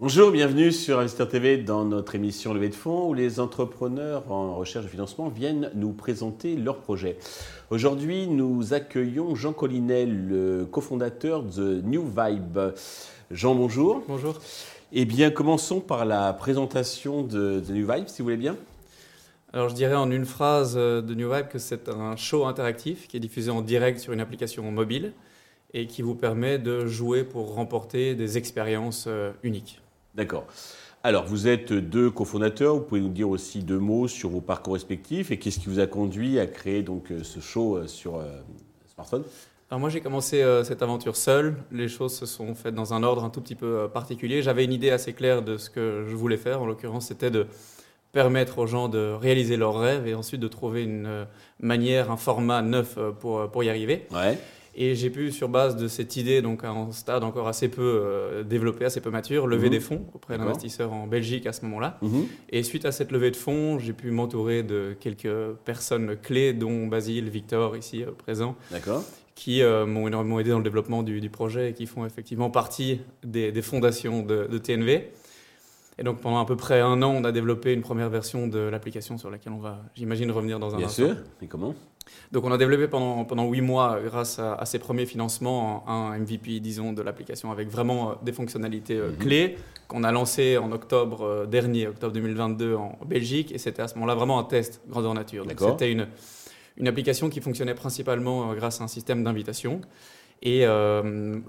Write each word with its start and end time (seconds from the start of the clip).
Bonjour, 0.00 0.30
bienvenue 0.30 0.72
sur 0.72 0.98
Investir 0.98 1.28
TV 1.28 1.58
dans 1.58 1.84
notre 1.84 2.14
émission 2.14 2.52
Levée 2.54 2.70
de 2.70 2.74
fonds 2.74 3.10
où 3.10 3.14
les 3.14 3.38
entrepreneurs 3.38 4.32
en 4.32 4.56
recherche 4.56 4.86
de 4.86 4.90
financement 4.90 5.28
viennent 5.28 5.70
nous 5.74 5.92
présenter 5.92 6.56
leurs 6.56 6.78
projets. 6.78 7.18
Aujourd'hui, 7.70 8.26
nous 8.26 8.74
accueillons 8.74 9.34
Jean 9.34 9.52
Collinel, 9.52 10.26
le 10.26 10.64
cofondateur 10.64 11.42
de 11.42 11.80
New 11.82 12.02
Vibe. 12.02 12.58
Jean, 13.30 13.54
bonjour. 13.54 14.02
Bonjour. 14.08 14.38
Eh 14.92 15.04
bien, 15.04 15.30
commençons 15.30 15.80
par 15.80 16.04
la 16.04 16.32
présentation 16.32 17.22
de, 17.22 17.62
New 17.70 17.86
Vibe, 17.86 18.08
si 18.08 18.22
vous 18.22 18.26
voulez 18.26 18.36
bien. 18.36 18.56
Alors, 19.54 19.68
je 19.68 19.74
dirais 19.74 19.94
en 19.94 20.10
une 20.10 20.24
phrase 20.24 20.76
euh, 20.78 21.02
de 21.02 21.14
New 21.14 21.30
Vibe 21.30 21.48
que 21.48 21.58
c'est 21.58 21.90
un 21.90 22.16
show 22.16 22.46
interactif 22.46 23.06
qui 23.06 23.18
est 23.18 23.20
diffusé 23.20 23.50
en 23.50 23.60
direct 23.60 23.98
sur 23.98 24.14
une 24.14 24.20
application 24.20 24.70
mobile 24.70 25.12
et 25.74 25.86
qui 25.86 26.00
vous 26.00 26.14
permet 26.14 26.58
de 26.58 26.86
jouer 26.86 27.22
pour 27.22 27.54
remporter 27.54 28.14
des 28.14 28.38
expériences 28.38 29.04
euh, 29.08 29.30
uniques. 29.42 29.82
D'accord. 30.14 30.46
Alors, 31.02 31.26
vous 31.26 31.48
êtes 31.48 31.70
deux 31.70 32.10
cofondateurs. 32.10 32.76
Vous 32.76 32.80
pouvez 32.80 33.02
nous 33.02 33.10
dire 33.10 33.28
aussi 33.28 33.62
deux 33.62 33.78
mots 33.78 34.08
sur 34.08 34.30
vos 34.30 34.40
parcours 34.40 34.72
respectifs 34.72 35.30
et 35.30 35.38
qu'est-ce 35.38 35.58
qui 35.58 35.68
vous 35.68 35.80
a 35.80 35.86
conduit 35.86 36.38
à 36.38 36.46
créer 36.46 36.82
donc 36.82 37.10
euh, 37.10 37.22
ce 37.22 37.40
show 37.40 37.86
sur 37.86 38.16
euh, 38.16 38.40
smartphone? 38.94 39.24
Alors 39.70 39.80
moi 39.80 39.88
j'ai 39.88 40.02
commencé 40.02 40.44
cette 40.64 40.82
aventure 40.82 41.16
seul, 41.16 41.56
les 41.70 41.88
choses 41.88 42.14
se 42.14 42.26
sont 42.26 42.54
faites 42.54 42.74
dans 42.74 42.92
un 42.92 43.02
ordre 43.02 43.24
un 43.24 43.30
tout 43.30 43.40
petit 43.40 43.54
peu 43.54 43.88
particulier. 43.90 44.42
J'avais 44.42 44.66
une 44.66 44.72
idée 44.74 44.90
assez 44.90 45.14
claire 45.14 45.40
de 45.40 45.56
ce 45.56 45.70
que 45.70 46.04
je 46.06 46.14
voulais 46.14 46.36
faire, 46.36 46.60
en 46.60 46.66
l'occurrence 46.66 47.06
c'était 47.06 47.30
de 47.30 47.46
permettre 48.12 48.58
aux 48.58 48.66
gens 48.66 48.88
de 48.88 49.12
réaliser 49.12 49.56
leurs 49.56 49.78
rêves 49.78 50.06
et 50.06 50.14
ensuite 50.14 50.40
de 50.40 50.48
trouver 50.48 50.82
une 50.82 51.26
manière, 51.60 52.10
un 52.10 52.16
format 52.16 52.62
neuf 52.62 52.98
pour, 53.20 53.50
pour 53.50 53.64
y 53.64 53.70
arriver. 53.70 54.06
Ouais. 54.12 54.38
Et 54.74 54.94
j'ai 54.94 55.10
pu, 55.10 55.32
sur 55.32 55.48
base 55.48 55.76
de 55.76 55.86
cette 55.86 56.16
idée, 56.16 56.40
donc 56.40 56.64
à 56.64 56.70
un 56.70 56.92
stade 56.92 57.24
encore 57.24 57.46
assez 57.46 57.68
peu 57.68 57.82
euh, 57.82 58.42
développé, 58.42 58.86
assez 58.86 59.00
peu 59.00 59.10
mature, 59.10 59.46
lever 59.46 59.66
mhm. 59.66 59.72
des 59.72 59.80
fonds 59.80 60.06
auprès 60.14 60.38
d'investisseurs 60.38 60.92
en 60.92 61.06
Belgique 61.06 61.46
à 61.46 61.52
ce 61.52 61.62
moment-là. 61.66 61.98
Mhm. 62.00 62.26
Et 62.50 62.62
suite 62.62 62.86
à 62.86 62.92
cette 62.92 63.12
levée 63.12 63.30
de 63.30 63.36
fonds, 63.36 63.78
j'ai 63.78 63.92
pu 63.92 64.10
m'entourer 64.10 64.62
de 64.62 64.96
quelques 64.98 65.52
personnes 65.64 66.16
clés, 66.16 66.54
dont 66.54 66.86
Basile, 66.86 67.28
Victor, 67.28 67.76
ici 67.76 68.02
euh, 68.02 68.12
présent. 68.12 68.56
Qui 69.34 69.62
euh, 69.62 69.86
m'ont 69.86 70.06
énormément 70.06 70.40
aidé 70.40 70.50
dans 70.50 70.58
le 70.58 70.64
développement 70.64 71.02
du, 71.02 71.28
projet 71.30 71.70
et 71.70 71.72
qui 71.72 71.86
font 71.86 72.04
effectivement 72.06 72.50
partie 72.50 73.00
des, 73.24 73.50
fondations 73.62 74.22
de, 74.22 74.46
de, 74.46 74.58
TNV. 74.58 75.10
Et 76.02 76.04
donc 76.04 76.20
pendant 76.20 76.40
à 76.40 76.44
peu 76.44 76.56
près 76.56 76.80
un 76.80 77.00
an, 77.02 77.14
on 77.16 77.22
a 77.22 77.30
développé 77.30 77.72
une 77.72 77.82
première 77.82 78.10
version 78.10 78.48
de 78.48 78.58
l'application 78.58 79.18
sur 79.18 79.30
laquelle 79.30 79.52
on 79.52 79.60
va, 79.60 79.78
j'imagine, 79.94 80.32
revenir 80.32 80.58
dans 80.58 80.74
un 80.74 80.78
Bien 80.78 80.88
instant. 80.88 81.04
Bien 81.04 81.14
sûr. 81.14 81.22
Et 81.42 81.46
comment? 81.46 81.76
Donc 82.32 82.44
on 82.44 82.50
a 82.50 82.58
développé 82.58 82.88
pendant, 82.88 83.24
pendant 83.24 83.48
8 83.48 83.60
mois, 83.60 84.00
grâce 84.04 84.40
à, 84.40 84.66
ces 84.66 84.80
premiers 84.80 85.06
financements, 85.06 85.88
un 85.88 86.18
MVP, 86.18 86.58
disons, 86.58 86.92
de 86.92 87.02
l'application 87.02 87.52
avec 87.52 87.68
vraiment 87.68 88.10
euh, 88.10 88.14
des 88.24 88.32
fonctionnalités 88.32 88.96
euh, 88.96 89.10
mhm. 89.10 89.16
clés 89.18 89.56
qu'on 89.86 90.02
a 90.02 90.10
lancé 90.10 90.58
en 90.58 90.72
octobre 90.72 91.22
euh, 91.22 91.46
dernier, 91.46 91.86
octobre 91.86 92.12
2022 92.12 92.74
en 92.74 92.98
Belgique. 93.06 93.52
Et 93.52 93.58
c'était 93.58 93.82
à 93.82 93.86
ce 93.86 93.94
moment-là 93.94 94.16
vraiment 94.16 94.40
un 94.40 94.44
test 94.44 94.80
grandeur 94.88 95.14
nature. 95.14 95.46
Donc 95.46 95.60
c'était 95.60 95.92
une, 95.92 96.08
une 96.78 96.88
application 96.88 97.28
qui 97.28 97.40
fonctionnait 97.40 97.76
principalement 97.76 98.52
grâce 98.54 98.80
à 98.80 98.84
un 98.84 98.88
système 98.88 99.22
d'invitation. 99.22 99.80
Et 100.44 100.66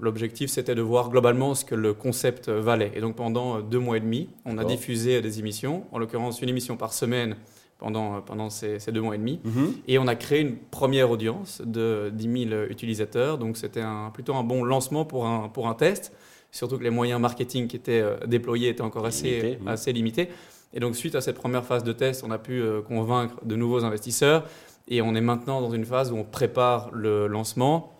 l'objectif, 0.00 0.50
c'était 0.50 0.76
de 0.76 0.82
voir 0.82 1.10
globalement 1.10 1.54
ce 1.56 1.64
que 1.64 1.74
le 1.74 1.94
concept 1.94 2.48
valait. 2.48 2.92
Et 2.94 3.00
donc 3.00 3.16
pendant 3.16 3.60
deux 3.60 3.80
mois 3.80 3.96
et 3.96 4.00
demi, 4.00 4.28
on 4.44 4.56
a 4.56 4.64
diffusé 4.64 5.20
des 5.20 5.40
émissions, 5.40 5.84
en 5.90 5.98
l'occurrence 5.98 6.40
une 6.42 6.48
émission 6.48 6.76
par 6.76 6.92
semaine 6.92 7.36
pendant, 7.78 8.20
pendant 8.22 8.50
ces, 8.50 8.78
deux 8.92 9.00
mois 9.00 9.14
et 9.14 9.18
demi. 9.18 9.40
Mhm. 9.44 9.74
Et 9.88 9.98
on 9.98 10.06
a 10.06 10.14
créé 10.14 10.40
une 10.40 10.56
première 10.56 11.10
audience 11.10 11.60
de 11.64 12.10
10 12.14 12.48
000 12.48 12.62
utilisateurs. 12.70 13.38
Donc 13.38 13.56
c'était 13.56 13.82
un, 13.82 14.10
plutôt 14.10 14.34
un 14.34 14.44
bon 14.44 14.64
lancement 14.64 15.04
pour 15.04 15.26
un, 15.26 15.48
pour 15.48 15.68
un 15.68 15.74
test, 15.74 16.12
surtout 16.50 16.78
que 16.78 16.84
les 16.84 16.90
moyens 16.90 17.20
marketing 17.20 17.68
qui 17.68 17.76
étaient 17.76 18.00
euh, 18.00 18.16
déployés 18.26 18.68
étaient 18.68 18.82
encore 18.82 19.06
assez, 19.06 19.58
assez 19.66 19.92
limités. 19.92 20.28
Et 20.72 20.80
donc 20.80 20.96
suite 20.96 21.14
à 21.14 21.20
cette 21.20 21.36
première 21.36 21.64
phase 21.64 21.84
de 21.84 21.92
test, 21.92 22.24
on 22.26 22.30
a 22.30 22.38
pu 22.38 22.60
euh, 22.60 22.80
convaincre 22.80 23.36
de 23.44 23.56
nouveaux 23.56 23.84
investisseurs. 23.84 24.44
Et 24.88 25.00
on 25.00 25.14
est 25.14 25.20
maintenant 25.20 25.60
dans 25.60 25.70
une 25.70 25.84
phase 25.84 26.12
où 26.12 26.16
on 26.16 26.24
prépare 26.24 26.90
le 26.92 27.26
lancement. 27.26 27.93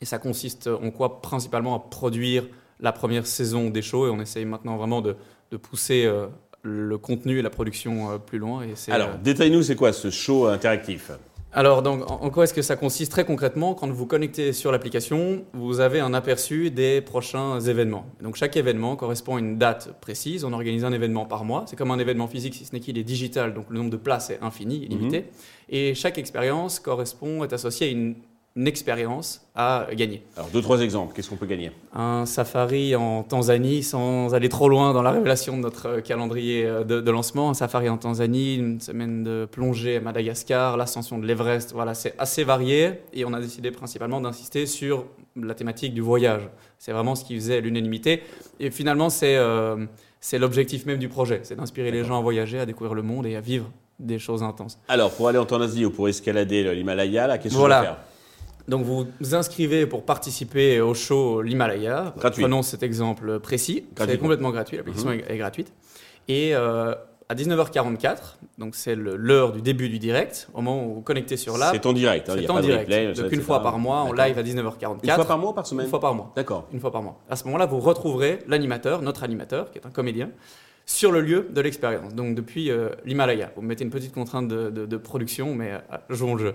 Et 0.00 0.04
ça 0.04 0.18
consiste 0.18 0.68
en 0.68 0.90
quoi 0.90 1.20
Principalement 1.22 1.74
à 1.74 1.78
produire 1.78 2.44
la 2.80 2.92
première 2.92 3.26
saison 3.26 3.70
des 3.70 3.82
shows. 3.82 4.06
Et 4.06 4.10
on 4.10 4.20
essaye 4.20 4.44
maintenant 4.44 4.76
vraiment 4.76 5.00
de, 5.00 5.16
de 5.50 5.56
pousser 5.56 6.04
euh, 6.04 6.26
le 6.62 6.98
contenu 6.98 7.38
et 7.38 7.42
la 7.42 7.50
production 7.50 8.10
euh, 8.10 8.18
plus 8.18 8.38
loin. 8.38 8.62
Et 8.62 8.90
Alors, 8.90 9.10
euh, 9.10 9.16
détaille-nous, 9.22 9.62
c'est 9.62 9.76
quoi 9.76 9.92
ce 9.92 10.10
show 10.10 10.46
interactif? 10.46 11.10
Alors, 11.52 11.80
donc, 11.80 12.10
en 12.10 12.28
quoi 12.28 12.44
est-ce 12.44 12.52
que 12.52 12.60
ça 12.60 12.76
consiste? 12.76 13.12
Très 13.12 13.24
concrètement 13.24 13.72
Quand 13.72 13.88
vous 13.90 14.04
connectez 14.04 14.52
sur 14.52 14.72
l'application, 14.72 15.44
vous 15.54 15.80
avez 15.80 16.00
un 16.00 16.12
aperçu 16.12 16.70
des 16.70 17.00
prochains 17.00 17.60
événements. 17.60 18.04
Donc, 18.20 18.36
chaque 18.36 18.58
événement 18.58 18.94
correspond 18.94 19.36
à 19.36 19.38
une 19.38 19.56
date 19.56 19.98
précise. 20.02 20.44
On 20.44 20.52
organise 20.52 20.84
un 20.84 20.92
événement 20.92 21.24
par 21.24 21.44
mois. 21.44 21.64
C'est 21.66 21.76
comme 21.76 21.90
un 21.90 21.98
événement 21.98 22.26
physique, 22.26 22.54
si 22.54 22.66
ce 22.66 22.74
n'est 22.74 22.80
qu'il 22.80 22.98
est 22.98 23.04
digital, 23.04 23.54
donc 23.54 23.66
le 23.70 23.78
nombre 23.78 23.90
de 23.90 23.96
places 23.96 24.28
est 24.28 24.38
infini, 24.42 24.84
illimité. 24.84 25.20
Mhm. 25.20 25.26
Et 25.70 25.94
chaque 25.94 26.18
expérience 26.18 26.78
correspond, 26.78 27.42
est 27.42 27.54
associée 27.54 27.86
à 27.86 27.90
une 27.90 28.16
une 28.56 28.66
expérience 28.66 29.46
à 29.54 29.86
gagner. 29.94 30.22
Alors, 30.34 30.48
deux, 30.48 30.62
trois 30.62 30.80
exemples, 30.80 31.14
qu'est-ce 31.14 31.28
qu'on 31.28 31.36
peut 31.36 31.46
gagner? 31.46 31.72
Un 31.94 32.24
safari 32.24 32.96
en 32.96 33.22
Tanzanie, 33.22 33.82
sans 33.82 34.34
aller 34.34 34.48
trop 34.48 34.70
loin 34.70 34.94
dans 34.94 35.02
la 35.02 35.10
révélation 35.10 35.58
de 35.58 35.62
notre 35.62 36.00
calendrier 36.00 36.64
de, 36.64 37.10
lancement. 37.10 37.50
Un 37.50 37.54
safari 37.54 37.90
en 37.90 37.98
Tanzanie, 37.98 38.56
une 38.56 38.80
semaine 38.80 39.22
de 39.22 39.46
plongée 39.50 39.96
à 39.96 40.00
Madagascar, 40.00 40.78
l'ascension 40.78 41.18
de 41.18 41.26
l'Everest. 41.26 41.72
Voilà, 41.74 41.92
c'est 41.92 42.14
assez 42.18 42.44
varié 42.44 43.00
et 43.12 43.26
on 43.26 43.34
a 43.34 43.40
décidé 43.40 43.70
principalement 43.70 44.22
d'insister 44.22 44.64
sur 44.64 45.04
la 45.36 45.54
thématique 45.54 45.92
du 45.92 46.00
voyage. 46.00 46.48
C'est 46.78 46.92
vraiment 46.92 47.14
ce 47.14 47.24
qui 47.24 47.34
faisait 47.34 47.60
l'unanimité. 47.60 48.22
Et 48.58 48.70
finalement, 48.70 49.10
c'est 49.10 49.36
euh, 49.36 49.84
l'objectif 50.32 50.86
même 50.86 50.98
du 50.98 51.08
projet 51.08 51.40
c'est 51.42 51.56
d'inspirer 51.56 51.90
les 51.90 52.04
gens 52.04 52.18
à 52.18 52.22
voyager, 52.22 52.58
à 52.58 52.66
découvrir 52.66 52.94
le 52.94 53.02
monde 53.02 53.26
et 53.26 53.36
à 53.36 53.40
vivre 53.40 53.70
des 53.98 54.18
choses 54.18 54.42
intenses. 54.42 54.78
Alors, 54.88 55.10
pour 55.10 55.28
aller 55.28 55.38
en 55.38 55.46
Tanzanie 55.46 55.84
ou 55.84 55.90
pour 55.90 56.08
escalader 56.08 56.74
l'Himalaya, 56.74 57.38
qu'est-ce 57.38 57.54
qu'on 57.54 57.60
voilà. 57.60 57.82
faire? 57.82 57.96
Donc 58.68 58.84
vous 58.84 59.06
vous 59.20 59.34
inscrivez 59.34 59.86
pour 59.86 60.04
participer 60.04 60.80
au 60.80 60.94
show 60.94 61.42
l'Himalaya. 61.42 62.14
Prenons 62.16 62.62
cet 62.62 62.82
exemple 62.82 63.38
précis. 63.40 63.86
C'est 63.96 64.18
complètement 64.18 64.50
gratuit, 64.50 64.76
l'application 64.76 65.10
mhm. 65.10 65.22
est, 65.28 65.36
gratuite. 65.36 65.72
Et 66.28 66.54
euh, 66.54 66.94
à 67.28 67.34
19h44, 67.34 68.36
donc 68.58 68.74
c'est 68.76 68.94
l'heure 68.94 69.52
du 69.52 69.60
début 69.60 69.88
du 69.88 69.98
direct, 69.98 70.48
au 70.54 70.58
moment 70.60 70.86
où 70.86 70.94
vous 70.94 71.00
connectez 71.00 71.36
sur 71.36 71.58
l'app. 71.58 71.74
C'est 71.74 71.86
en 71.86 71.92
direct. 71.92 72.28
Hein, 72.28 72.36
c'est 72.38 72.50
en 72.50 72.60
direct. 72.60 72.90
donc 73.16 73.32
une 73.32 73.42
fois 73.42 73.62
par 73.62 73.78
mois, 73.78 73.98
en 74.02 74.12
live 74.12 74.38
à 74.38 74.42
19h44. 74.42 74.98
Une 75.02 75.10
fois 75.10 75.24
par 75.24 75.38
mois 75.38 75.50
ou 75.50 75.54
par 75.54 75.66
semaine 75.66 75.86
Une 75.86 75.90
fois 75.90 76.00
par 76.00 76.14
mois. 76.14 76.32
D'accord. 76.36 76.68
Une 76.72 76.80
fois 76.80 76.92
par 76.92 77.02
mois. 77.02 77.20
À 77.28 77.36
ce 77.36 77.44
moment-là, 77.44 77.66
vous 77.66 77.80
retrouverez 77.80 78.40
l'animateur, 78.46 79.02
notre 79.02 79.24
animateur, 79.24 79.70
qui 79.70 79.78
est 79.78 79.86
un 79.86 79.90
comédien, 79.90 80.30
sur 80.84 81.10
le 81.10 81.20
lieu 81.20 81.48
de 81.50 81.60
l'expérience. 81.60 82.14
Donc 82.14 82.36
depuis 82.36 82.70
euh, 82.70 82.90
l'Himalaya. 83.04 83.50
Vous 83.56 83.62
mettez 83.62 83.82
une 83.82 83.90
petite 83.90 84.14
contrainte 84.14 84.46
de, 84.46 84.96
production, 84.96 85.54
mais 85.54 85.72
euh, 85.72 85.98
jouons 86.10 86.36
le 86.36 86.44
jeu. 86.44 86.54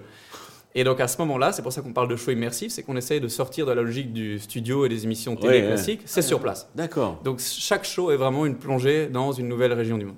Et 0.74 0.84
donc 0.84 1.00
à 1.00 1.08
ce 1.08 1.18
moment-là, 1.20 1.52
c'est 1.52 1.62
pour 1.62 1.74
ça 1.74 1.82
qu'on 1.82 1.94
parle 1.94 2.08
de 2.08 2.16
show 2.16 2.32
immersif, 2.32 2.72
c'est 2.72 2.84
qu'on 2.84 2.96
essaye 2.96 3.20
de 3.20 3.28
sortir 3.28 3.66
de 3.66 3.72
la 3.72 3.82
logique 3.82 4.14
du 4.14 4.40
studio 4.40 4.86
et 4.86 4.90
des 4.90 5.04
émissions 5.04 5.36
télé 5.36 5.62
classiques, 5.62 6.02
c'est 6.06 6.22
sur 6.22 6.40
place. 6.40 6.70
D'accord. 6.76 7.20
Donc 7.24 7.40
chaque 7.40 7.84
show 7.84 8.12
est 8.12 8.18
vraiment 8.18 8.46
une 8.46 8.56
plongée 8.56 9.08
dans 9.08 9.32
une 9.32 9.48
nouvelle 9.48 9.74
région 9.74 9.98
du 9.98 10.06
monde. 10.06 10.16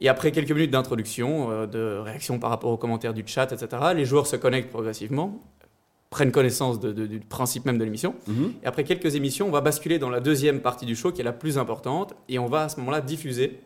Et 0.00 0.08
après 0.08 0.30
quelques 0.30 0.52
minutes 0.52 0.70
d'introduction, 0.70 1.50
euh, 1.50 1.66
de 1.66 1.98
réaction 1.98 2.38
par 2.38 2.50
rapport 2.50 2.70
aux 2.70 2.76
commentaires 2.76 3.14
du 3.14 3.24
chat, 3.26 3.50
etc., 3.52 3.82
les 3.96 4.04
joueurs 4.04 4.26
se 4.26 4.36
connectent 4.36 4.70
progressivement, 4.70 5.42
prennent 6.10 6.32
connaissance 6.32 6.80
du 6.80 7.20
principe 7.20 7.64
même 7.66 7.78
de 7.78 7.84
l'émission. 7.84 8.14
Mhm. 8.26 8.52
Et 8.62 8.66
après 8.66 8.84
quelques 8.84 9.14
émissions, 9.16 9.48
on 9.48 9.50
va 9.50 9.60
basculer 9.60 9.98
dans 9.98 10.10
la 10.10 10.20
deuxième 10.20 10.60
partie 10.60 10.86
du 10.86 10.96
show 10.96 11.12
qui 11.12 11.20
est 11.20 11.24
la 11.24 11.32
plus 11.32 11.58
importante, 11.58 12.14
et 12.28 12.38
on 12.38 12.46
va 12.46 12.64
à 12.64 12.68
ce 12.68 12.78
moment-là 12.78 13.00
diffuser 13.00 13.60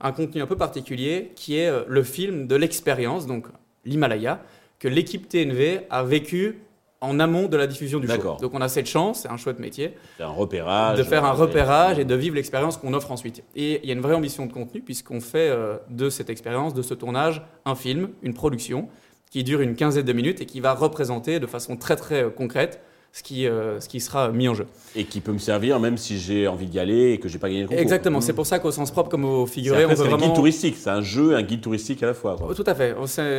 un 0.00 0.12
contenu 0.12 0.42
un 0.42 0.46
peu 0.46 0.56
particulier 0.56 1.32
qui 1.34 1.56
est 1.56 1.68
euh, 1.68 1.84
le 1.88 2.02
film 2.02 2.46
de 2.46 2.54
l'expérience, 2.54 3.26
donc 3.26 3.46
l'Himalaya, 3.84 4.42
que 4.78 4.88
l'équipe 4.88 5.28
TNV 5.28 5.80
a 5.90 6.02
vécu 6.02 6.60
en 7.00 7.20
amont 7.20 7.46
de 7.46 7.56
la 7.56 7.66
diffusion 7.66 8.00
du 8.00 8.08
show. 8.08 8.36
Donc 8.40 8.54
on 8.54 8.60
a 8.60 8.68
cette 8.68 8.86
chance, 8.86 9.20
c'est 9.20 9.28
un 9.28 9.36
chouette 9.36 9.60
métier, 9.60 9.94
un 10.18 10.28
repérage, 10.28 10.98
de 10.98 11.04
faire 11.04 11.24
un 11.24 11.32
repérage 11.32 11.98
et 11.98 12.04
de 12.04 12.14
vivre 12.14 12.34
l'expérience 12.34 12.76
qu'on 12.76 12.92
offre 12.92 13.12
ensuite. 13.12 13.44
Et 13.54 13.80
il 13.82 13.88
y 13.88 13.92
a 13.92 13.94
une 13.94 14.00
vraie 14.00 14.14
ambition 14.14 14.46
de 14.46 14.52
contenu 14.52 14.80
puisqu'on 14.80 15.20
fait 15.20 15.48
euh, 15.48 15.76
de 15.90 16.10
cette 16.10 16.28
expérience, 16.28 16.74
de 16.74 16.82
ce 16.82 16.94
tournage, 16.94 17.42
un 17.64 17.76
film, 17.76 18.10
une 18.22 18.34
production 18.34 18.88
qui 19.30 19.44
dure 19.44 19.60
une 19.60 19.76
quinzaine 19.76 20.04
de 20.04 20.12
minutes 20.12 20.40
et 20.40 20.46
qui 20.46 20.60
va 20.60 20.74
représenter 20.74 21.38
de 21.38 21.46
façon 21.46 21.76
très 21.76 21.96
très 21.96 22.24
euh, 22.24 22.30
concrète 22.30 22.80
ce 23.12 23.22
qui, 23.22 23.46
euh, 23.46 23.80
ce 23.80 23.88
qui 23.88 24.00
sera 24.00 24.30
mis 24.30 24.48
en 24.48 24.54
jeu. 24.54 24.66
Et 24.94 25.04
qui 25.04 25.20
peut 25.20 25.32
me 25.32 25.38
servir 25.38 25.80
même 25.80 25.96
si 25.96 26.18
j'ai 26.18 26.46
envie 26.46 26.66
d'y 26.66 26.78
aller 26.78 27.12
et 27.12 27.18
que 27.18 27.28
j'ai 27.28 27.38
pas 27.38 27.48
gagné 27.48 27.62
le 27.62 27.68
concours. 27.68 27.80
Exactement, 27.80 28.20
c'est 28.20 28.32
mmh. 28.32 28.36
pour 28.36 28.46
ça 28.46 28.58
qu'au 28.58 28.70
sens 28.70 28.90
propre 28.90 29.10
comme 29.10 29.24
au 29.24 29.46
figuré, 29.46 29.84
on 29.86 29.96
C'est 29.96 30.12
un 30.12 30.16
guide 30.16 30.34
touristique, 30.34 30.76
c'est 30.76 30.90
un 30.90 31.00
jeu, 31.00 31.34
un 31.34 31.42
guide 31.42 31.60
touristique 31.60 32.02
à 32.02 32.06
la 32.06 32.14
fois. 32.14 32.36
Tout 32.54 32.64
à 32.66 32.74
fait, 32.74 32.94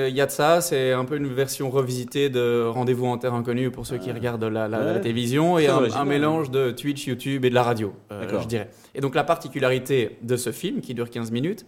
il 0.09 0.15
y 0.15 0.21
a 0.21 0.25
de 0.25 0.31
ça, 0.31 0.61
c'est 0.61 0.91
un 0.91 1.05
peu 1.05 1.17
une 1.17 1.27
version 1.27 1.69
revisitée 1.69 2.29
de 2.29 2.65
Rendez-vous 2.67 3.05
en 3.05 3.17
terre 3.17 3.33
inconnue 3.33 3.71
pour 3.71 3.85
ceux 3.85 3.97
qui 3.97 4.11
regardent 4.11 4.43
la, 4.45 4.99
télévision 4.99 5.57
et 5.57 5.67
un, 5.67 6.05
mélange 6.05 6.51
de 6.51 6.71
Twitch, 6.71 7.07
YouTube 7.07 7.45
et 7.45 7.49
de 7.49 7.55
la 7.55 7.63
radio, 7.63 7.93
euh, 8.11 8.27
je 8.41 8.47
dirais. 8.47 8.69
Et 8.95 9.01
donc 9.01 9.15
la 9.15 9.23
particularité 9.23 10.17
de 10.21 10.35
ce 10.35 10.51
film, 10.51 10.81
qui 10.81 10.93
dure 10.93 11.09
15 11.09 11.31
minutes, 11.31 11.65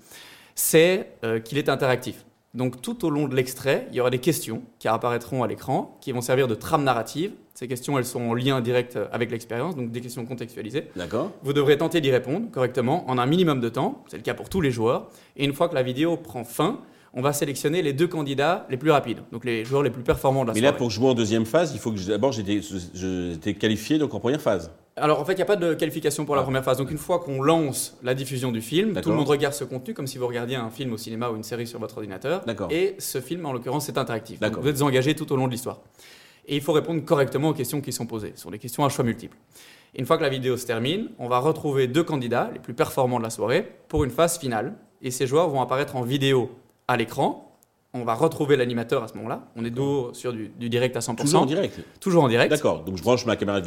c'est 0.56 1.12
euh, 1.24 1.40
qu'il 1.40 1.58
est 1.58 1.70
interactif. 1.70 2.26
Donc 2.54 2.82
tout 2.82 3.06
au 3.06 3.10
long 3.10 3.28
de 3.30 3.36
l'extrait, 3.36 3.88
il 3.92 3.96
y 3.96 4.02
aura 4.02 4.10
des 4.10 4.20
questions 4.20 4.62
qui 4.80 4.88
apparaîtront 4.90 5.42
à 5.42 5.48
l'écran, 5.48 5.98
qui 6.02 6.12
vont 6.12 6.20
servir 6.22 6.48
de 6.50 6.56
trame 6.56 6.84
narrative. 6.84 7.32
Ces 7.54 7.68
questions, 7.68 7.98
elles 7.98 8.06
sont 8.06 8.22
en 8.22 8.34
lien 8.34 8.60
direct 8.60 9.00
avec 9.12 9.32
l'expérience, 9.32 9.76
donc 9.76 9.92
des 9.92 10.02
questions 10.02 10.26
contextualisées. 10.26 10.88
D'accord. 10.96 11.32
Vous 11.44 11.54
devrez 11.54 11.78
tenter 11.78 12.02
d'y 12.02 12.12
répondre 12.12 12.52
correctement 12.52 13.10
en 13.10 13.18
un 13.18 13.26
minimum 13.26 13.62
de 13.62 13.70
temps, 13.70 14.04
c'est 14.08 14.18
le 14.18 14.24
cas 14.24 14.34
pour 14.34 14.50
tous 14.50 14.60
les 14.62 14.72
joueurs. 14.72 15.10
Et 15.38 15.46
une 15.46 15.54
fois 15.54 15.70
que 15.70 15.76
la 15.76 15.84
vidéo 15.84 16.18
prend 16.18 16.44
fin, 16.44 16.80
on 17.14 17.22
va 17.22 17.34
sélectionner 17.34 17.82
les 17.82 17.94
deux 17.94 18.08
candidats 18.08 18.66
les 18.70 18.78
plus 18.78 18.92
rapides, 18.92 19.20
donc 19.32 19.44
les 19.46 19.66
joueurs 19.66 19.84
les 19.84 19.90
plus 19.90 20.04
performants 20.04 20.44
de 20.44 20.48
la 20.48 20.54
Mais 20.54 20.60
soirée. 20.60 20.74
là, 20.74 20.78
pour 20.78 20.90
jouer 20.90 21.08
en 21.10 21.14
deuxième 21.14 21.46
phase, 21.46 21.74
il 21.74 21.80
faut 21.80 21.92
que 21.92 22.00
d'abord 22.08 22.32
j'étais 22.32 23.54
qualifié 23.54 23.98
donc 23.98 24.14
en 24.14 24.20
première 24.20 24.42
phase. 24.42 24.72
Alors 24.98 25.20
en 25.20 25.26
fait, 25.26 25.34
il 25.34 25.38
n'y 25.38 25.42
a 25.42 25.46
pas 25.46 25.56
de 25.56 25.74
qualification 25.74 26.26
pour 26.26 26.36
la 26.36 26.42
Ah. 26.42 26.44
première 26.44 26.64
phase. 26.64 26.78
Donc 26.78 26.92
une 26.92 26.98
fois 26.98 27.20
qu'on 27.20 27.42
lance 27.42 27.98
la 28.04 28.14
diffusion 28.14 28.52
du 28.52 28.62
film, 28.62 29.00
tout 29.02 29.10
le 29.10 29.16
monde 29.16 29.28
regarde 29.28 29.54
ce 29.54 29.64
contenu 29.64 29.94
comme 29.94 30.08
si 30.08 30.18
vous 30.18 30.28
regardiez 30.28 30.58
un 30.58 30.70
film 30.70 30.92
au 30.94 30.98
cinéma 30.98 31.30
ou 31.30 31.36
une 31.36 31.44
série 31.44 31.66
sur 31.68 31.80
votre 31.80 31.98
ordinateur. 31.98 32.44
Et 32.70 32.96
ce 33.00 33.22
film, 33.22 33.46
en 33.46 33.54
l'occurrence, 33.54 33.86
c'est 33.86 33.98
interactif. 33.98 34.40
Donc, 34.40 34.58
vous 34.60 34.68
êtes 34.68 34.82
engagé 34.82 35.16
tout 35.16 35.32
au 35.32 35.36
long 35.38 35.48
de 35.48 35.52
l'histoire. 35.52 35.80
Et 36.48 36.56
il 36.56 36.62
faut 36.62 36.74
répondre 36.74 37.04
correctement 37.06 37.50
aux 37.50 37.54
questions 37.54 37.82
qui 37.82 37.94
sont 37.94 38.06
posées. 38.06 38.34
Ce 38.36 38.42
sont 38.42 38.52
des 38.52 38.60
questions 38.60 38.84
à 38.84 38.90
choix 38.90 39.06
multiples. 39.06 39.38
Une 39.96 40.06
fois 40.06 40.18
que 40.18 40.24
la 40.24 40.30
vidéo 40.30 40.58
se 40.58 40.66
termine, 40.66 41.10
on 41.20 41.28
va 41.28 41.40
retrouver 41.40 41.88
deux 41.88 42.04
candidats, 42.04 42.50
les 42.54 42.60
plus 42.60 42.74
performants 42.74 43.18
de 43.20 43.24
la 43.24 43.30
soirée, 43.30 43.70
pour 43.88 44.04
une 44.04 44.10
phase 44.10 44.40
finale. 44.40 44.74
Et 45.02 45.12
ces 45.12 45.28
joueurs 45.28 45.50
vont 45.50 45.62
apparaître 45.62 45.96
en 45.96 46.02
vidéo 46.02 46.50
à 46.88 46.98
l'écran. 46.98 47.51
On 47.94 48.06
va 48.06 48.14
retrouver 48.14 48.56
l'animateur 48.56 49.04
à 49.04 49.08
ce 49.10 49.16
moment-là. 49.16 49.48
On 49.58 49.66
est 49.66 49.70
dos 49.70 50.14
sur 50.14 50.32
du, 50.32 50.48
du 50.58 50.70
direct 50.70 50.96
à 50.96 51.00
100%. 51.02 51.16
Toujours 51.18 51.42
en 51.42 51.46
direct. 51.46 51.80
Toujours 52.00 52.24
en 52.24 52.30
direct. 52.30 52.50
D'accord. 52.50 52.84
Donc 52.86 52.96
je 52.98 53.04
branche 53.04 53.26
ma 53.26 53.36
caméra 53.36 53.62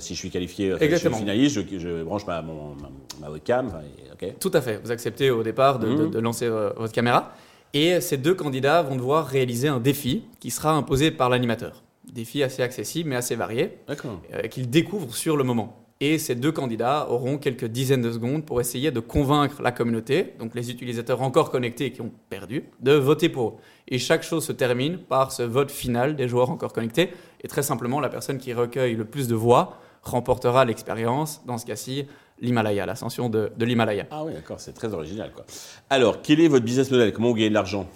si 0.00 0.14
je 0.14 0.18
suis 0.18 0.28
qualifié, 0.30 0.74
enfin, 0.74 0.84
Exactement. 0.84 1.12
je 1.12 1.16
suis 1.16 1.24
finaliste, 1.24 1.60
je, 1.72 1.78
je 1.78 2.02
branche 2.02 2.26
ma, 2.26 2.42
mon- 2.42 2.74
ma, 2.74 2.90
ma 3.20 3.30
webcam. 3.30 3.68
enfin. 3.68 4.26
Tout 4.38 4.50
à 4.52 4.60
fait. 4.60 4.80
Vous 4.84 4.90
acceptez 4.90 5.30
au 5.30 5.42
départ 5.42 5.78
de, 5.78 5.86
de- 5.88 5.92
Mhm. 6.04 6.10
de 6.10 6.18
lancer 6.18 6.44
euh, 6.44 6.70
votre 6.76 6.92
caméra. 6.92 7.32
Et 7.72 8.00
ces 8.02 8.18
deux 8.18 8.34
candidats 8.34 8.82
vont 8.82 8.96
devoir 8.96 9.26
réaliser 9.26 9.68
un 9.68 9.80
défi 9.80 10.24
qui 10.40 10.50
sera 10.50 10.72
imposé 10.72 11.10
par 11.10 11.30
l'animateur. 11.30 11.82
Défi 12.12 12.42
assez 12.42 12.62
accessible 12.62 13.08
mais 13.08 13.16
assez 13.16 13.34
varié, 13.36 13.78
D'accord. 13.88 14.20
euh, 14.34 14.42
qu'ils 14.48 14.68
découvrent 14.68 15.14
sur 15.14 15.36
le 15.38 15.44
moment. 15.44 15.76
Et 16.02 16.18
ces 16.18 16.34
deux 16.34 16.50
candidats 16.50 17.08
auront 17.10 17.36
quelques 17.36 17.66
dizaines 17.66 18.00
de 18.00 18.10
secondes 18.10 18.46
pour 18.46 18.58
essayer 18.58 18.90
de 18.90 19.00
convaincre 19.00 19.60
la 19.60 19.70
communauté, 19.70 20.32
donc 20.38 20.54
les 20.54 20.70
utilisateurs 20.70 21.20
encore 21.20 21.50
connectés 21.50 21.92
qui 21.92 22.00
ont 22.00 22.10
perdu, 22.30 22.64
de 22.80 22.92
voter 22.92 23.28
pour 23.28 23.48
eux. 23.48 23.54
Et 23.88 23.98
chaque 23.98 24.22
chose 24.22 24.44
se 24.44 24.52
termine 24.52 24.96
par 24.96 25.30
ce 25.30 25.42
vote 25.42 25.70
final 25.70 26.16
des 26.16 26.26
joueurs 26.26 26.48
encore 26.48 26.72
connectés. 26.72 27.10
Et 27.42 27.48
très 27.48 27.62
simplement, 27.62 28.00
la 28.00 28.08
personne 28.08 28.38
qui 28.38 28.54
recueille 28.54 28.94
le 28.94 29.04
plus 29.04 29.28
de 29.28 29.34
voix 29.34 29.76
remportera 30.02 30.64
l'expérience, 30.64 31.42
dans 31.44 31.58
ce 31.58 31.66
cas-ci, 31.66 32.06
l'Himalaya, 32.40 32.86
l'ascension 32.86 33.28
de, 33.28 33.52
de 33.54 33.64
l'Himalaya. 33.66 34.06
Ah 34.10 34.24
oui, 34.24 34.32
d'accord, 34.32 34.58
c'est 34.58 34.72
très 34.72 34.94
original. 34.94 35.30
Quoi. 35.34 35.44
Alors, 35.90 36.22
quel 36.22 36.40
est 36.40 36.48
votre 36.48 36.64
business 36.64 36.90
model? 36.90 37.12
Comment 37.12 37.28
vous 37.28 37.34
gagnez 37.34 37.50
de 37.50 37.54
l'argent? 37.54 37.86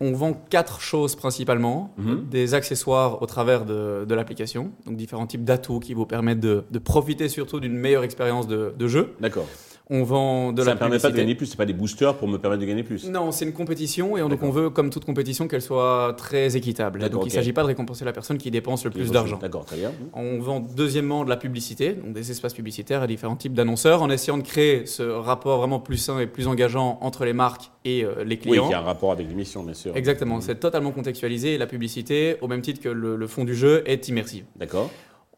On 0.00 0.12
vend 0.12 0.32
quatre 0.32 0.80
choses 0.80 1.14
principalement. 1.14 1.92
Mhm. 1.98 2.26
Des 2.30 2.54
accessoires 2.54 3.22
au 3.22 3.26
travers 3.26 3.64
de, 3.64 4.04
de 4.08 4.14
l'application, 4.14 4.72
donc 4.86 4.96
différents 4.96 5.26
types 5.26 5.44
d'atouts 5.44 5.80
qui 5.80 5.94
vous 5.94 6.06
permettent 6.06 6.40
de, 6.40 6.64
de 6.70 6.78
profiter 6.78 7.28
surtout 7.28 7.60
d'une 7.60 7.74
meilleure 7.74 8.04
expérience 8.04 8.46
de, 8.46 8.72
de 8.78 8.88
jeu. 8.88 9.14
D'accord. 9.20 9.46
On 9.92 10.04
vend 10.04 10.52
de 10.52 10.62
Ça 10.62 10.68
la 10.68 10.74
ne 10.74 10.78
permet 10.78 10.98
pas 11.00 11.10
de 11.10 11.16
gagner 11.16 11.34
plus, 11.34 11.46
c'est 11.46 11.56
pas 11.56 11.66
des 11.66 11.72
boosters 11.72 12.16
pour 12.16 12.28
me 12.28 12.38
permettre 12.38 12.60
de 12.62 12.66
gagner 12.66 12.84
plus. 12.84 13.08
Non, 13.10 13.32
c'est 13.32 13.44
une 13.44 13.52
compétition 13.52 14.16
et 14.16 14.20
donc 14.20 14.40
on 14.42 14.50
veut, 14.50 14.70
comme 14.70 14.88
toute 14.90 15.04
compétition, 15.04 15.48
qu'elle 15.48 15.62
soit 15.62 16.14
très 16.16 16.56
équitable. 16.56 17.08
Donc 17.08 17.22
il 17.24 17.28
ne 17.28 17.32
s'agit 17.32 17.52
pas 17.52 17.62
de 17.62 17.66
récompenser 17.66 18.04
la 18.04 18.12
personne 18.12 18.38
qui 18.38 18.50
dépense 18.52 18.84
le 18.84 18.90
plus 18.90 19.10
d'argent. 19.10 19.38
D'accord, 19.38 19.64
très 19.64 19.76
bien. 19.76 19.92
On 20.14 20.38
vend 20.38 20.60
deuxièmement 20.60 21.24
de 21.24 21.28
la 21.28 21.36
publicité, 21.36 21.92
donc 21.94 22.12
des 22.12 22.30
espaces 22.30 22.54
publicitaires 22.54 23.02
à 23.02 23.06
différents 23.08 23.34
types 23.36 23.52
d'annonceurs, 23.54 24.02
en 24.02 24.10
essayant 24.10 24.38
de 24.38 24.42
créer 24.44 24.86
ce 24.86 25.02
rapport 25.02 25.58
vraiment 25.58 25.80
plus 25.80 25.96
sain 25.96 26.20
et 26.20 26.26
plus 26.28 26.46
engageant 26.46 26.98
entre 27.00 27.24
les 27.24 27.32
marques 27.32 27.70
et 27.84 28.04
euh, 28.04 28.22
les 28.24 28.36
Oui, 28.36 28.38
clients. 28.38 28.68
qui 28.68 28.74
a 28.74 28.78
un 28.78 28.82
rapport 28.82 29.10
avec 29.10 29.26
l'émission, 29.28 29.64
bien 29.64 29.74
sûr. 29.74 29.96
Exactement, 29.96 30.36
Mhm. 30.36 30.42
c'est 30.42 30.60
totalement 30.60 30.92
contextualisé 30.92 31.54
et 31.54 31.58
la 31.58 31.66
publicité, 31.66 32.36
au 32.42 32.46
même 32.48 32.60
titre 32.62 32.80
que 32.80 32.88
le, 32.88 33.16
le 33.16 33.26
fond 33.26 33.44
du 33.44 33.54
jeu, 33.56 33.82
est 33.86 34.06
immersive. 34.08 34.44
D'accord. 34.56 34.88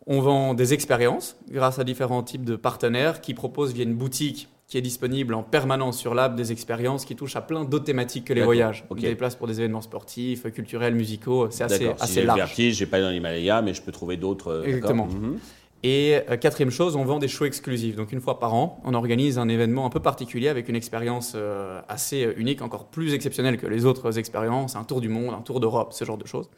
On 0.06 0.20
vend 0.20 0.54
des 0.54 0.74
expériences 0.74 1.36
grâce 1.50 1.78
à 1.78 1.84
différents 1.84 2.22
types 2.22 2.44
de 2.44 2.56
partenaires 2.56 3.20
qui 3.20 3.34
proposent 3.34 3.72
via 3.72 3.84
une 3.84 3.94
boutique 3.94 4.48
qui 4.66 4.78
est 4.78 4.82
disponible 4.82 5.34
en 5.34 5.42
permanence 5.42 5.98
sur 5.98 6.14
l'app 6.14 6.34
des 6.34 6.50
expériences 6.50 7.04
qui 7.04 7.14
touchent 7.14 7.36
à 7.36 7.42
plein 7.42 7.64
d'autres 7.64 7.84
thématiques 7.84 8.24
que 8.24 8.32
les 8.32 8.42
voyages. 8.42 8.84
ok. 8.88 9.00
Des 9.00 9.14
places 9.14 9.36
pour 9.36 9.46
des 9.46 9.60
événements 9.60 9.82
sportifs, 9.82 10.50
culturels, 10.50 10.94
musicaux, 10.94 11.48
c'est 11.50 11.64
assez. 11.64 11.78
Si 11.78 12.02
assez 12.02 12.22
large. 12.22 12.38
vertige, 12.38 12.76
j'ai 12.76 12.86
pas 12.86 13.00
dans 13.00 13.10
l'Himalaya, 13.10 13.60
mais 13.60 13.74
je 13.74 13.82
peux 13.82 13.92
trouver 13.92 14.16
d'autres. 14.16 14.48
euh. 14.48 14.64
Exactement. 14.64 15.06
Mhm. 15.06 15.38
Et 15.82 16.20
euh, 16.30 16.36
quatrième 16.36 16.70
chose, 16.70 16.96
on 16.96 17.04
vend 17.04 17.18
des 17.18 17.28
shows 17.28 17.44
exclusifs. 17.44 17.96
Donc 17.96 18.12
une 18.12 18.20
fois 18.20 18.38
par 18.38 18.54
an, 18.54 18.80
on 18.84 18.94
organise 18.94 19.38
un 19.38 19.48
événement 19.48 19.84
un 19.84 19.90
peu 19.90 20.00
particulier 20.00 20.48
avec 20.48 20.68
une 20.68 20.76
expérience 20.76 21.34
euh, 21.34 21.80
assez 21.88 22.32
unique, 22.36 22.62
encore 22.62 22.86
plus 22.86 23.14
exceptionnelle 23.14 23.58
que 23.58 23.66
les 23.66 23.84
autres 23.84 24.18
expériences, 24.18 24.74
un 24.74 24.84
tour 24.84 25.00
du 25.00 25.08
monde, 25.08 25.34
un 25.34 25.42
tour 25.42 25.60
d'Europe, 25.60 25.92
ce 25.92 26.04
genre 26.04 26.18
de 26.18 26.26
choses. 26.26 26.48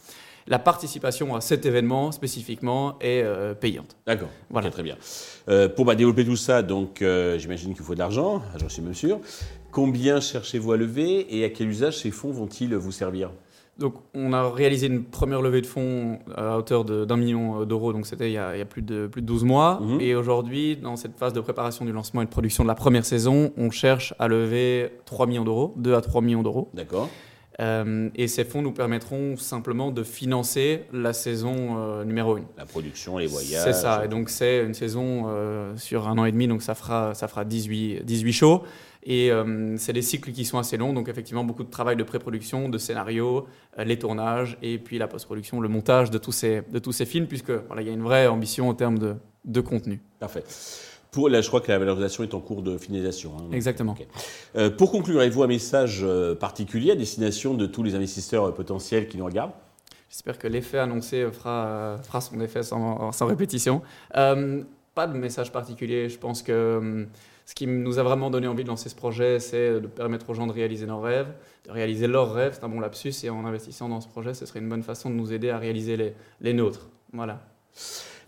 La 0.46 0.58
participation 0.58 1.34
à 1.34 1.40
cet 1.40 1.64
événement 1.64 2.12
spécifiquement 2.12 2.96
est 3.00 3.22
euh, 3.22 3.54
payante. 3.54 3.96
D'accord. 4.06 4.28
Voilà. 4.50 4.70
Très 4.70 4.82
bien. 4.82 4.96
Euh, 5.48 5.68
pour 5.68 5.84
bah, 5.86 5.94
développer 5.94 6.24
tout 6.24 6.36
ça, 6.36 6.62
donc 6.62 7.00
euh, 7.00 7.38
j'imagine 7.38 7.74
qu'il 7.74 7.82
faut 7.84 7.94
de 7.94 7.98
l'argent, 7.98 8.42
j'en 8.60 8.68
suis 8.68 8.82
même 8.82 8.94
sûr. 8.94 9.20
Combien 9.70 10.20
cherchez-vous 10.20 10.72
à 10.72 10.76
lever 10.76 11.26
et 11.36 11.44
à 11.44 11.48
quel 11.50 11.68
usage 11.68 11.98
ces 11.98 12.10
fonds 12.10 12.30
vont-ils 12.30 12.74
vous 12.76 12.92
servir? 12.92 13.30
Donc 13.76 13.94
on 14.14 14.32
a 14.32 14.48
réalisé 14.50 14.86
une 14.86 15.02
première 15.02 15.42
levée 15.42 15.60
de 15.60 15.66
fonds 15.66 16.20
à 16.36 16.56
hauteur 16.58 16.84
de- 16.84 17.04
d'un 17.04 17.16
million 17.16 17.64
d'euros, 17.64 17.92
donc 17.92 18.06
c'était 18.06 18.30
il, 18.30 18.34
y 18.34 18.38
a- 18.38 18.54
il 18.54 18.58
y 18.60 18.62
a 18.62 18.66
plus 18.66 18.82
de, 18.82 19.08
plus 19.08 19.20
de 19.20 19.26
12 19.26 19.42
mois. 19.42 19.80
Mhm. 19.82 20.00
Et 20.00 20.14
aujourd'hui, 20.14 20.76
dans 20.76 20.94
cette 20.94 21.18
phase 21.18 21.32
de 21.32 21.40
préparation 21.40 21.84
du 21.84 21.90
lancement 21.90 22.22
et 22.22 22.24
de 22.24 22.30
production 22.30 22.62
de 22.62 22.68
la 22.68 22.76
première 22.76 23.04
saison, 23.04 23.50
on 23.56 23.70
cherche 23.72 24.14
à 24.20 24.28
lever 24.28 24.90
3 25.06 25.26
millions 25.26 25.42
d'euros, 25.44 25.72
2 25.76 25.94
à 25.94 26.00
3 26.02 26.20
millions 26.22 26.44
d'euros. 26.44 26.68
D'accord. 26.72 27.08
Euh, 27.60 28.10
et 28.14 28.26
ces 28.26 28.44
fonds 28.44 28.62
nous 28.62 28.72
permettront 28.72 29.36
simplement 29.36 29.90
de 29.90 30.02
financer 30.02 30.84
la 30.92 31.12
saison 31.12 31.76
euh, 31.78 32.04
numéro 32.04 32.36
1. 32.36 32.42
La 32.58 32.66
production, 32.66 33.18
les 33.18 33.26
voyages. 33.26 33.62
C'est 33.62 33.72
ça, 33.72 34.04
et 34.04 34.08
donc 34.08 34.28
c'est 34.28 34.64
une 34.64 34.74
saison 34.74 35.26
euh, 35.28 35.76
sur 35.76 36.08
un 36.08 36.18
an 36.18 36.24
et 36.24 36.32
demi, 36.32 36.48
donc 36.48 36.62
ça 36.62 36.74
fera, 36.74 37.14
ça 37.14 37.28
fera 37.28 37.44
18, 37.44 38.04
18 38.04 38.32
shows. 38.32 38.62
Et 39.06 39.30
c'est 39.76 39.92
des 39.92 40.00
cycles 40.00 40.32
qui 40.32 40.46
sont 40.46 40.56
assez 40.56 40.78
longs, 40.78 40.94
donc 40.94 41.10
effectivement 41.10 41.44
beaucoup 41.44 41.62
de 41.62 41.68
travail 41.68 41.94
de 41.94 42.02
pré-production, 42.02 42.70
de 42.70 42.78
scénario, 42.78 43.46
les 43.76 43.98
tournages, 43.98 44.56
et 44.62 44.78
puis 44.78 44.96
la 44.96 45.08
post-production, 45.08 45.60
le 45.60 45.68
montage 45.68 46.10
de 46.10 46.16
tous 46.16 46.32
ces, 46.32 46.62
de 46.72 46.78
tous 46.78 46.92
ces 46.92 47.04
films, 47.04 47.26
puisque 47.26 47.50
voilà, 47.50 47.82
il 47.82 47.88
y 47.88 47.90
a 47.90 47.92
une 47.92 48.02
vraie 48.02 48.28
ambition 48.28 48.70
en 48.70 48.72
termes 48.72 48.98
de, 48.98 49.16
de 49.44 49.60
contenu. 49.60 50.00
Parfait. 50.20 50.42
Pour, 51.14 51.28
là, 51.28 51.40
je 51.40 51.46
crois 51.48 51.60
que 51.60 51.70
la 51.70 51.78
valorisation 51.78 52.24
est 52.24 52.34
en 52.34 52.40
cours 52.40 52.62
de 52.62 52.76
finalisation. 52.76 53.32
hein. 53.38 53.52
Exactement. 53.52 53.94
Euh, 54.56 54.68
pour 54.68 54.90
conclure, 54.90 55.20
avez-vous 55.20 55.44
un 55.44 55.46
message 55.46 56.00
euh, 56.02 56.34
particulier 56.34 56.90
à 56.90 56.96
destination 56.96 57.54
de 57.54 57.66
tous 57.66 57.84
les 57.84 57.94
investisseurs 57.94 58.48
euh, 58.48 58.50
potentiels 58.50 59.06
qui 59.06 59.16
nous 59.16 59.24
regardent? 59.24 59.52
J'espère 60.10 60.38
que 60.38 60.48
l'effet 60.48 60.78
annoncé 60.78 61.24
fera, 61.32 61.98
fera 62.02 62.20
son 62.20 62.40
effet 62.40 62.64
sans, 62.64 63.12
sans 63.12 63.26
répétition. 63.26 63.82
Euh, 64.16 64.62
pas 64.94 65.06
de 65.06 65.16
message 65.16 65.52
particulier. 65.52 66.08
Je 66.08 66.18
pense 66.18 66.42
que 66.42 67.06
ce 67.46 67.54
qui 67.54 67.66
nous 67.68 67.98
a 68.00 68.02
vraiment 68.02 68.30
donné 68.30 68.48
envie 68.48 68.64
de 68.64 68.68
lancer 68.68 68.88
ce 68.88 68.94
projet, 68.96 69.38
c'est 69.38 69.80
de 69.80 69.86
permettre 69.86 70.30
aux 70.30 70.34
gens 70.34 70.46
de 70.48 70.52
réaliser 70.52 70.86
leurs 70.86 71.02
rêves, 71.02 71.28
de 71.66 71.70
réaliser 71.70 72.08
leurs 72.08 72.32
rêves. 72.32 72.54
C'est 72.56 72.64
un 72.64 72.68
bon 72.68 72.80
lapsus. 72.80 73.12
Et 73.22 73.30
en 73.30 73.44
investissant 73.44 73.88
dans 73.88 74.00
ce 74.00 74.08
projet, 74.08 74.34
ce 74.34 74.46
serait 74.46 74.60
une 74.60 74.68
bonne 74.68 74.82
façon 74.82 75.10
de 75.10 75.14
nous 75.14 75.32
aider 75.32 75.50
à 75.50 75.58
réaliser 75.58 75.96
les, 75.96 76.14
les 76.40 76.52
nôtres. 76.54 76.88
Voilà. 77.12 77.40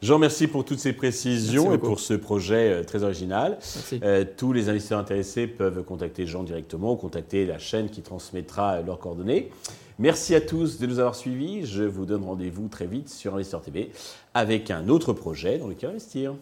Jean, 0.02 0.18
merci 0.18 0.46
pour 0.46 0.64
toutes 0.64 0.78
ces 0.78 0.92
précisions 0.92 1.72
et 1.72 1.78
pour 1.78 2.00
ce 2.00 2.14
projet 2.14 2.72
euh, 2.72 2.84
très 2.84 3.02
original. 3.02 3.52
Merci. 3.52 4.00
Euh, 4.02 4.24
tous 4.36 4.52
les 4.52 4.68
investisseurs 4.68 4.98
intéressés 4.98 5.46
peuvent 5.46 5.82
contacter 5.84 6.26
Jean 6.26 6.42
directement 6.42 6.92
ou 6.92 6.96
contacter 6.96 7.46
la 7.46 7.58
chaîne 7.58 7.88
qui 7.88 8.02
transmettra 8.02 8.74
euh, 8.74 8.82
leurs 8.82 8.98
coordonnées. 8.98 9.50
Merci 9.98 10.34
à 10.34 10.42
tous 10.42 10.78
de 10.78 10.86
nous 10.86 10.98
avoir 10.98 11.14
suivis. 11.14 11.64
Je 11.64 11.82
vous 11.82 12.04
donne 12.04 12.24
rendez-vous 12.24 12.68
très 12.68 12.86
vite 12.86 13.08
sur 13.08 13.34
Investeur 13.34 13.62
TV 13.62 13.90
avec 14.34 14.70
un 14.70 14.88
autre 14.88 15.14
projet 15.14 15.58
dans 15.58 15.68
lequel 15.68 15.90
investir. 15.90 16.34